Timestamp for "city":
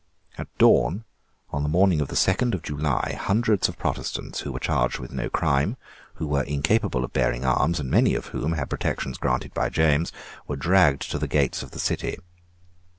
11.77-12.17